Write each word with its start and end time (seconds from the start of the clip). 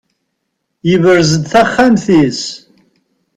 Yebrez-d 0.89 1.43
taxxamt-is? 1.51 2.41